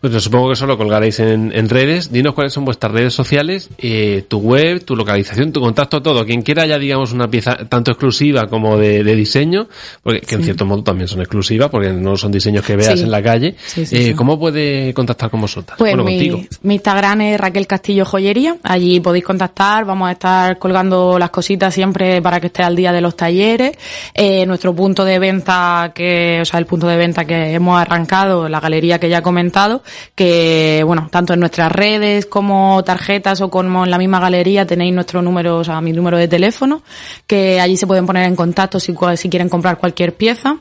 Pues 0.00 0.22
supongo 0.22 0.48
que 0.48 0.52
eso 0.54 0.66
lo 0.66 0.76
colgaréis 0.76 1.20
en, 1.20 1.68
redes. 1.68 2.10
Dinos 2.12 2.34
cuáles 2.34 2.52
son 2.52 2.64
vuestras 2.64 2.92
redes 2.92 3.14
sociales, 3.14 3.69
eh, 3.78 4.24
tu 4.28 4.38
web, 4.38 4.84
tu 4.84 4.96
localización, 4.96 5.52
tu 5.52 5.60
contacto, 5.60 6.02
todo. 6.02 6.24
Quien 6.24 6.42
quiera 6.42 6.66
ya, 6.66 6.78
digamos, 6.78 7.12
una 7.12 7.28
pieza 7.28 7.56
tanto 7.68 7.92
exclusiva 7.92 8.46
como 8.46 8.76
de, 8.76 9.02
diseño, 9.14 9.68
porque 10.02 10.20
que 10.20 10.34
en 10.36 10.44
cierto 10.44 10.66
modo 10.66 10.82
también 10.82 11.08
son 11.08 11.20
exclusivas, 11.20 11.70
porque 11.70 11.90
no 11.90 12.16
son 12.16 12.32
diseños 12.32 12.64
que 12.64 12.76
veas 12.76 13.00
en 13.00 13.10
la 13.10 13.22
calle. 13.22 13.54
Eh, 13.76 14.14
¿Cómo 14.14 14.38
puede 14.38 14.92
contactar 14.94 15.30
con 15.30 15.40
vosotras? 15.40 15.78
Pues 15.78 15.92
bueno, 15.92 16.04
contigo. 16.04 16.40
Mi 16.62 16.74
Instagram 16.74 17.20
es 17.22 17.40
Raquel 17.40 17.66
Castillo 17.66 18.04
Joyería. 18.04 18.56
Allí 18.62 19.00
podéis 19.00 19.24
contactar. 19.24 19.84
Vamos 19.84 20.08
a 20.08 20.12
estar 20.12 20.58
colgando 20.58 21.18
las 21.18 21.30
cositas 21.30 21.74
siempre 21.74 22.20
para 22.22 22.40
que 22.40 22.48
esté 22.48 22.62
al 22.62 22.76
día 22.76 22.92
de 22.92 23.00
los 23.00 23.16
talleres. 23.16 23.76
Eh, 24.14 24.46
nuestro 24.46 24.74
punto 24.74 25.04
de 25.04 25.18
venta, 25.18 25.92
que, 25.94 26.40
o 26.42 26.44
sea, 26.44 26.58
el 26.58 26.66
punto 26.66 26.86
de 26.86 26.96
venta 26.96 27.24
que 27.24 27.54
hemos 27.54 27.80
arrancado, 27.80 28.48
la 28.48 28.60
galería 28.60 28.98
que 28.98 29.08
ya 29.08 29.18
he 29.18 29.22
comentado, 29.22 29.82
que, 30.14 30.82
bueno, 30.84 31.08
tanto 31.10 31.34
en 31.34 31.40
nuestras 31.40 31.72
redes 31.72 32.26
como 32.26 32.82
tarjetas 32.84 33.40
o 33.40 33.50
como 33.66 33.84
en 33.84 33.90
la 33.90 33.98
misma 33.98 34.20
galería 34.20 34.66
tenéis 34.66 34.92
nuestro 34.94 35.22
número, 35.22 35.58
o 35.58 35.64
sea, 35.64 35.80
mi 35.80 35.92
número 35.92 36.18
de 36.18 36.28
teléfono, 36.28 36.82
que 37.26 37.60
allí 37.60 37.76
se 37.76 37.86
pueden 37.86 38.06
poner 38.06 38.26
en 38.26 38.36
contacto 38.36 38.78
si, 38.80 38.94
si 39.16 39.28
quieren 39.28 39.48
comprar 39.48 39.78
cualquier 39.78 40.14
pieza. 40.14 40.56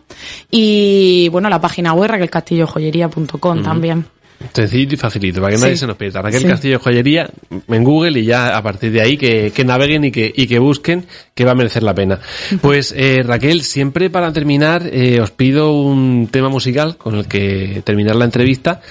Y, 0.49 1.29
bueno, 1.29 1.49
la 1.49 1.59
página 1.59 1.93
web, 1.93 2.11
raquelcastillojoyería.com 2.11 3.63
también. 3.63 4.05
Sencillo 4.53 4.93
y 4.93 4.97
facilito, 4.97 5.41
para 5.41 5.53
que 5.53 5.61
nadie 5.61 5.75
se 5.75 5.85
nos 5.85 5.97
pierda. 5.97 6.21
Raquel 6.21 6.45
Castillo 6.45 6.79
Joyería 6.79 7.29
en 7.67 7.83
Google 7.83 8.17
y 8.21 8.25
ya 8.25 8.55
a 8.55 8.63
partir 8.63 8.89
de 8.91 9.01
ahí 9.01 9.17
que, 9.17 9.51
que 9.51 9.65
naveguen 9.65 10.05
y 10.05 10.11
que, 10.11 10.31
y 10.33 10.47
que 10.47 10.59
busquen 10.59 11.05
que 11.35 11.43
va 11.43 11.51
a 11.51 11.55
merecer 11.55 11.83
la 11.83 11.93
pena. 11.93 12.19
Pues 12.61 12.93
eh, 12.95 13.21
Raquel, 13.21 13.63
siempre 13.63 14.09
para 14.09 14.31
terminar 14.31 14.89
eh, 14.91 15.19
os 15.19 15.31
pido 15.31 15.73
un 15.73 16.29
tema 16.31 16.47
musical 16.47 16.95
con 16.95 17.15
el 17.15 17.27
que 17.27 17.81
terminar 17.83 18.15
la 18.15 18.25
entrevista 18.25 18.81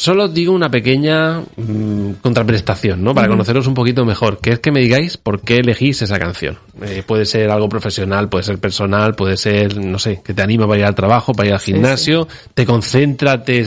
Solo 0.00 0.28
digo 0.28 0.54
una 0.54 0.70
pequeña 0.70 1.40
mm, 1.40 2.12
contraprestación, 2.22 3.04
¿no? 3.04 3.14
Para 3.14 3.28
conoceros 3.28 3.66
un 3.66 3.74
poquito 3.74 4.06
mejor, 4.06 4.40
que 4.40 4.52
es 4.52 4.58
que 4.58 4.72
me 4.72 4.80
digáis 4.80 5.18
por 5.18 5.42
qué 5.42 5.56
elegís 5.56 6.00
esa 6.00 6.18
canción. 6.18 6.58
Eh, 6.80 7.02
puede 7.06 7.26
ser 7.26 7.50
algo 7.50 7.68
profesional, 7.68 8.30
puede 8.30 8.44
ser 8.44 8.56
personal, 8.56 9.14
puede 9.14 9.36
ser, 9.36 9.76
no 9.76 9.98
sé, 9.98 10.22
que 10.24 10.32
te 10.32 10.40
anima 10.40 10.66
para 10.66 10.78
ir 10.78 10.86
al 10.86 10.94
trabajo, 10.94 11.34
para 11.34 11.48
ir 11.48 11.52
al 11.52 11.60
gimnasio, 11.60 12.26
te 12.54 12.64
concentra, 12.64 13.44
te, 13.44 13.62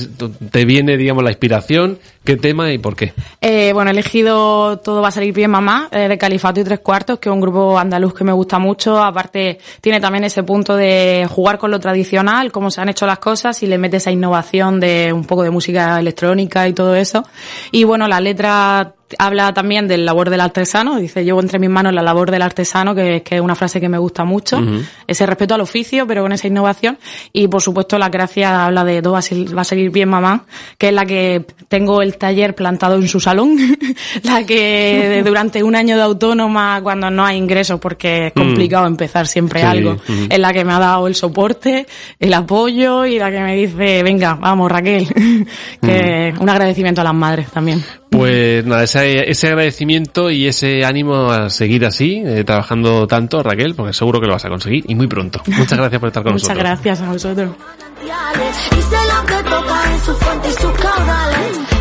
te 0.49 0.65
viene, 0.65 0.97
digamos, 0.97 1.23
la 1.23 1.29
inspiración. 1.29 1.99
¿Qué 2.23 2.37
tema 2.37 2.71
y 2.71 2.77
por 2.77 2.95
qué? 2.95 3.13
Eh, 3.41 3.73
bueno, 3.73 3.89
he 3.89 3.93
elegido 3.93 4.77
Todo 4.77 5.01
va 5.01 5.09
a 5.09 5.11
salir 5.11 5.33
bien, 5.33 5.51
mamá, 5.51 5.89
eh, 5.91 6.07
de 6.07 6.17
Califato 6.17 6.61
y 6.61 6.63
Tres 6.63 6.79
Cuartos, 6.79 7.19
que 7.19 7.27
es 7.27 7.33
un 7.33 7.41
grupo 7.41 7.77
andaluz 7.77 8.13
que 8.13 8.23
me 8.23 8.31
gusta 8.31 8.59
mucho. 8.59 9.03
Aparte, 9.03 9.59
tiene 9.81 9.99
también 9.99 10.23
ese 10.23 10.43
punto 10.43 10.75
de 10.75 11.27
jugar 11.29 11.57
con 11.57 11.69
lo 11.69 11.79
tradicional, 11.81 12.51
cómo 12.51 12.71
se 12.71 12.79
han 12.79 12.87
hecho 12.87 13.05
las 13.05 13.19
cosas, 13.19 13.61
y 13.63 13.67
le 13.67 13.77
mete 13.77 13.97
esa 13.97 14.11
innovación 14.11 14.79
de 14.79 15.11
un 15.11 15.25
poco 15.25 15.43
de 15.43 15.49
música 15.49 15.99
electrónica 15.99 16.65
y 16.67 16.73
todo 16.73 16.95
eso. 16.95 17.25
Y 17.71 17.83
bueno, 17.83 18.07
la 18.07 18.21
letra 18.21 18.93
habla 19.19 19.53
también 19.53 19.87
del 19.87 20.05
labor 20.05 20.29
del 20.29 20.41
artesano, 20.41 20.97
dice, 20.97 21.23
llevo 21.23 21.41
entre 21.41 21.59
mis 21.59 21.69
manos 21.69 21.93
la 21.93 22.01
labor 22.01 22.31
del 22.31 22.41
artesano, 22.41 22.95
que, 22.95 23.21
que 23.23 23.35
es 23.35 23.41
una 23.41 23.55
frase 23.55 23.79
que 23.79 23.89
me 23.89 23.97
gusta 23.97 24.23
mucho, 24.23 24.61
ese 25.07 25.25
respeto 25.25 25.55
al 25.55 25.61
oficio, 25.61 26.05
pero 26.07 26.21
con 26.21 26.31
esa 26.31 26.47
innovación, 26.47 26.97
y 27.31 27.47
por 27.47 27.61
supuesto 27.61 27.97
la 27.97 28.09
gracia 28.09 28.65
habla 28.65 28.83
de 28.83 29.01
todo 29.01 29.13
va 29.13 29.19
a, 29.19 29.63
seguir 29.63 29.91
bien 29.91 30.09
mamá, 30.09 30.45
que 30.77 30.89
es 30.89 30.93
la 30.93 31.05
que 31.05 31.45
tengo 31.67 32.01
el 32.01 32.17
taller 32.17 32.55
plantado 32.55 32.95
en 32.95 33.07
su 33.07 33.19
salón, 33.19 33.57
la 34.23 34.45
que 34.45 35.21
durante 35.25 35.63
un 35.63 35.75
año 35.75 35.95
de 35.95 36.03
autónoma, 36.03 36.79
cuando 36.81 37.09
no 37.09 37.25
hay 37.25 37.37
ingresos, 37.37 37.79
porque 37.79 38.27
es 38.27 38.33
complicado 38.33 38.87
empezar 38.87 39.27
siempre 39.27 39.63
algo, 39.63 39.97
es 40.29 40.39
la 40.39 40.53
que 40.53 40.63
me 40.63 40.73
ha 40.73 40.79
dado 40.79 41.07
el 41.07 41.15
soporte, 41.15 41.85
el 42.19 42.33
apoyo, 42.33 43.05
y 43.05 43.19
la 43.19 43.31
que 43.31 43.39
me 43.39 43.55
dice, 43.55 44.03
venga, 44.03 44.35
vamos 44.35 44.71
Raquel, 44.71 45.07
que 45.81 46.33
un 46.39 46.49
agradecimiento 46.49 47.01
a 47.01 47.03
las 47.03 47.13
madres 47.13 47.49
también. 47.51 47.83
Pues 48.13 48.63
nada, 48.63 48.83
ese, 48.83 49.29
ese, 49.29 49.47
agradecimiento 49.47 50.29
y 50.29 50.45
ese 50.45 50.85
ánimo 50.85 51.31
a 51.31 51.49
seguir 51.49 51.83
así, 51.83 52.21
eh, 52.23 52.43
trabajando 52.43 53.07
tanto, 53.07 53.41
Raquel, 53.41 53.73
porque 53.73 53.91
seguro 53.91 54.21
que 54.21 54.27
lo 54.27 54.33
vas 54.33 54.45
a 54.45 54.49
conseguir 54.49 54.85
y 54.87 54.93
muy 54.93 55.07
pronto. 55.07 55.41
Muchas 55.47 55.79
gracias 55.79 55.99
por 55.99 56.09
estar 56.09 56.21
con 56.21 56.33
nosotros. 56.33 56.55
Muchas 56.55 56.69
gracias 56.69 57.01
a 57.01 57.11
vosotros. 57.11 57.51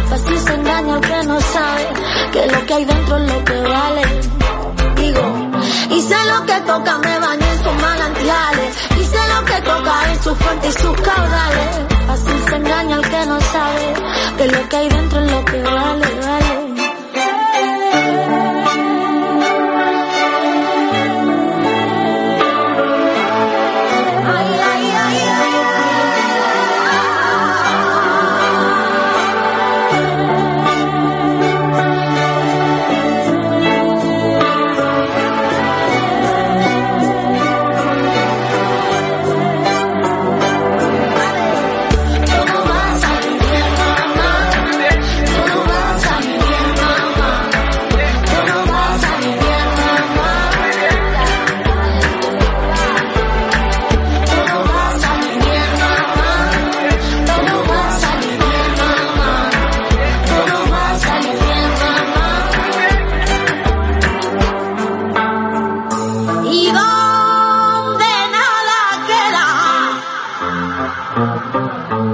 Fácil 0.08 0.38
se 0.38 0.54
engaña 0.54 1.00
que 1.00 1.26
no 1.26 1.40
sabe 1.40 1.86
que 2.32 2.46
lo 2.46 2.66
que 2.66 2.74
hay 2.74 2.84
dentro 2.84 3.16
es 3.18 3.32
lo 3.32 3.44
que 3.44 3.60
vale. 3.60 4.02
Digo, 4.96 5.50
y 5.90 6.00
sé 6.00 6.16
lo 6.30 6.46
que 6.46 6.60
toca, 6.66 6.98
me 6.98 7.18
baño 7.18 7.46
en 7.46 7.64
sus 7.64 7.74
manantiales. 7.82 8.76
Y 9.00 9.04
sé 9.04 9.18
lo 9.34 9.44
que 9.44 9.60
toca 9.62 10.12
en 10.12 10.22
su 10.22 10.34
fuente 10.34 10.68
y 10.68 10.72
sus 10.72 11.00
caudales. 11.00 11.92
Así 12.08 12.30
se 12.48 12.56
engaña 12.56 12.96
el 12.96 13.02
que 13.02 13.26
no 13.26 13.40
sabe 13.40 13.94
que 14.36 14.48
lo 14.48 14.68
que 14.68 14.76
hay 14.76 14.88
dentro 14.88 15.20
es 15.20 15.32
lo 15.32 15.44
que 15.44 15.62
vale. 15.62 16.11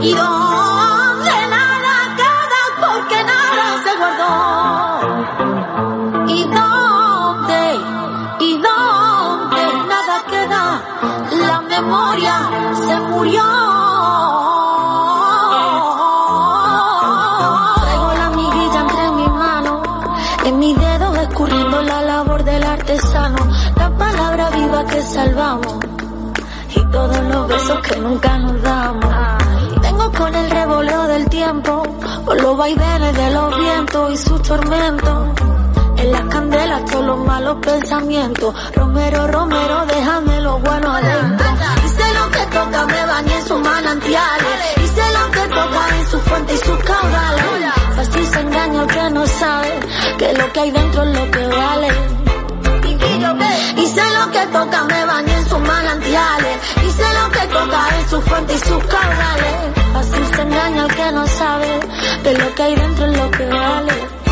y 0.00 0.14
donde 0.14 1.48
nada 1.50 1.94
queda 2.16 2.62
porque 2.80 3.24
nada 3.24 3.64
se 3.84 3.92
guardó. 3.98 4.32
Y 6.28 6.44
donde 6.44 7.62
y 8.40 8.52
donde 8.66 9.64
nada 9.88 10.16
queda 10.30 10.64
la 11.46 11.60
memoria 11.62 12.34
se 12.86 13.00
murió. 13.00 13.42
Traigo 17.80 18.12
la 18.22 18.28
miguilla 18.30 18.80
entre 18.80 19.10
mi 19.10 19.28
mano 19.28 19.82
en 20.44 20.58
mi 20.58 20.74
dedo 20.74 21.14
escurriendo 21.16 21.82
la 21.82 22.02
labor 22.02 22.44
del 22.44 22.62
artesano. 22.62 23.38
La 23.76 23.90
palabra 23.90 24.50
viva 24.50 24.84
que 24.84 25.02
salvamos 25.02 25.78
y 26.74 26.80
todos 26.92 27.24
los 27.24 27.48
besos 27.48 27.78
que 27.80 27.96
nunca 27.96 28.38
nos 28.38 28.62
damos. 28.62 29.17
Con 30.28 30.36
el 30.36 30.50
revoleo 30.50 31.08
del 31.08 31.26
tiempo, 31.30 31.82
por 32.26 32.38
los 32.42 32.54
vaivenes 32.54 33.16
de 33.16 33.30
los 33.30 33.56
vientos 33.56 34.12
y 34.12 34.16
sus 34.18 34.42
tormentos. 34.42 35.28
En 35.96 36.12
las 36.12 36.22
candelas 36.24 36.84
todos 36.84 37.06
los 37.06 37.18
malos 37.24 37.56
pensamientos. 37.62 38.54
Romero, 38.74 39.26
Romero, 39.26 39.86
déjame 39.86 40.40
lo 40.42 40.58
bueno 40.58 40.92
adentro. 40.92 41.46
Hice 41.82 42.04
lo 42.12 42.30
que 42.30 42.44
toca, 42.44 42.84
me 42.84 43.06
bañé 43.06 43.38
en 43.38 43.46
sus 43.46 43.58
manantiales. 43.58 44.76
Hice 44.76 45.02
lo 45.18 45.30
que 45.30 45.48
toca 45.48 45.96
en 45.98 46.10
su 46.10 46.20
fuente 46.20 46.52
y 46.52 46.58
sus 46.58 46.78
caudales. 46.84 47.74
Fácil 47.96 48.26
se 48.26 48.40
engaña 48.40 48.86
que 48.86 49.10
no 49.10 49.26
sabe 49.26 49.80
que 50.18 50.32
lo 50.34 50.52
que 50.52 50.60
hay 50.60 50.70
dentro 50.70 51.02
es 51.04 51.18
lo 51.18 51.30
que 51.30 51.46
vale. 51.46 52.18
Hice 53.78 54.02
lo 54.18 54.30
que 54.30 54.46
toca, 54.52 54.84
me 54.84 55.04
bañé 55.06 55.34
en 55.34 55.48
sus 55.48 55.60
manantiales. 55.60 56.58
Hice 56.86 57.04
lo 57.14 57.30
que 57.30 57.46
toca 57.46 57.98
en 57.98 58.10
su 58.10 58.20
fuente 58.20 58.54
y 58.54 58.58
sus 58.58 58.84
caudales. 58.84 58.97
Engaña 60.68 60.84
el 60.84 60.94
que 60.94 61.12
no 61.12 61.26
sabe 61.26 61.80
que 62.22 62.32
lo 62.34 62.54
que 62.54 62.62
hay 62.62 62.74
dentro 62.74 63.06
es 63.06 63.16
lo 63.16 63.30
que 63.30 63.46
vale. 63.46 64.27